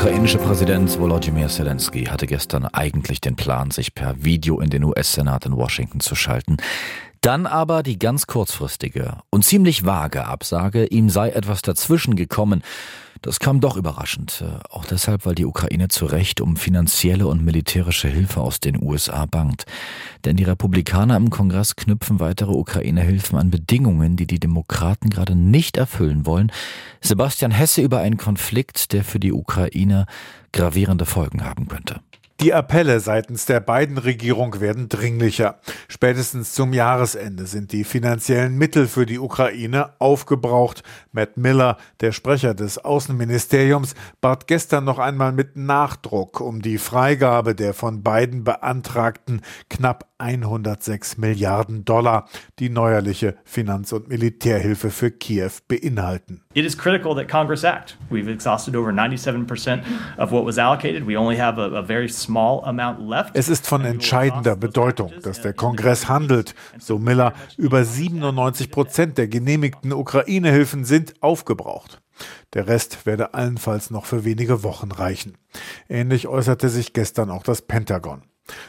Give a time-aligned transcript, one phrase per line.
[0.00, 5.44] ukrainische Präsident Volodymyr Zelensky hatte gestern eigentlich den Plan, sich per Video in den US-Senat
[5.44, 6.56] in Washington zu schalten.
[7.20, 12.62] Dann aber die ganz kurzfristige und ziemlich vage Absage, ihm sei etwas dazwischen gekommen.
[13.22, 17.44] Das kam doch überraschend, äh, auch deshalb, weil die Ukraine zu Recht um finanzielle und
[17.44, 19.64] militärische Hilfe aus den USA bangt.
[20.24, 25.76] Denn die Republikaner im Kongress knüpfen weitere Ukraine-Hilfen an Bedingungen, die die Demokraten gerade nicht
[25.76, 26.50] erfüllen wollen.
[27.02, 30.06] Sebastian Hesse über einen Konflikt, der für die Ukraine
[30.52, 32.00] gravierende Folgen haben könnte.
[32.40, 35.60] Die Appelle seitens der beiden Regierung werden dringlicher.
[35.88, 40.82] Spätestens zum Jahresende sind die finanziellen Mittel für die Ukraine aufgebraucht.
[41.12, 47.54] Matt Miller, der Sprecher des Außenministeriums, bat gestern noch einmal mit Nachdruck um die Freigabe
[47.54, 52.26] der von beiden beantragten knapp 106 Milliarden Dollar,
[52.58, 56.42] die neuerliche Finanz- und Militärhilfe für Kiew beinhalten.
[56.52, 57.96] It is critical that Congress act.
[58.10, 59.84] We've exhausted over 97%
[60.18, 61.06] of what was allocated.
[61.06, 63.36] We only have a, a very small amount left.
[63.36, 67.34] Es ist von entscheidender Bedeutung, dass der Kongress handelt, so Miller.
[67.56, 72.02] Über 97 Prozent der genehmigten Ukraine-Hilfen sind aufgebraucht.
[72.54, 75.38] Der Rest werde allenfalls noch für wenige Wochen reichen.
[75.88, 78.22] Ähnlich äußerte sich gestern auch das Pentagon.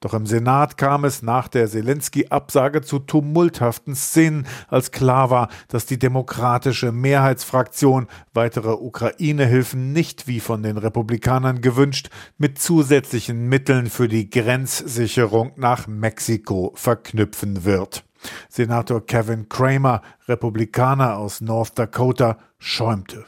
[0.00, 5.86] Doch im Senat kam es nach der Zelensky-Absage zu tumulthaften Szenen, als klar war, dass
[5.86, 14.08] die demokratische Mehrheitsfraktion weitere Ukraine-Hilfen nicht wie von den Republikanern gewünscht mit zusätzlichen Mitteln für
[14.08, 18.04] die Grenzsicherung nach Mexiko verknüpfen wird.
[18.48, 23.24] Senator Kevin Kramer, Republikaner aus North Dakota, schäumte.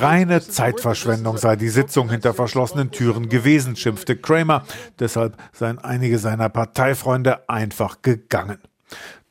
[0.00, 4.64] Reine Zeitverschwendung sei die Sitzung hinter verschlossenen Türen gewesen, schimpfte Kramer.
[4.98, 8.58] Deshalb seien einige seiner Parteifreunde einfach gegangen.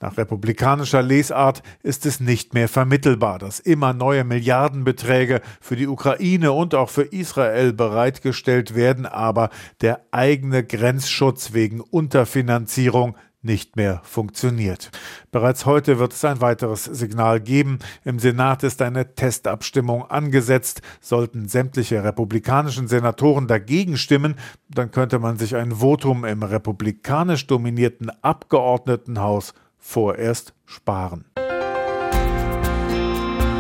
[0.02, 6.54] Nach republikanischer Lesart ist es nicht mehr vermittelbar, dass immer neue Milliardenbeträge für die Ukraine
[6.54, 9.50] und auch für Israel bereitgestellt werden, aber
[9.82, 14.92] der eigene Grenzschutz wegen Unterfinanzierung nicht mehr funktioniert.
[15.32, 17.80] Bereits heute wird es ein weiteres Signal geben.
[18.04, 20.82] Im Senat ist eine Testabstimmung angesetzt.
[21.00, 24.36] Sollten sämtliche republikanischen Senatoren dagegen stimmen,
[24.70, 31.26] dann könnte man sich ein Votum im republikanisch dominierten Abgeordnetenhaus vorerst sparen.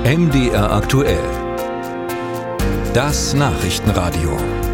[0.03, 1.23] MDR aktuell.
[2.94, 4.69] Das Nachrichtenradio.